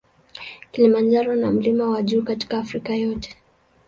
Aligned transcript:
Kilimanjaro 0.71 1.35
na 1.35 1.51
mlima 1.51 1.89
wa 1.89 2.01
juu 2.03 2.21
katika 2.23 2.57
Afrika 2.57 2.95
yote. 2.95 3.37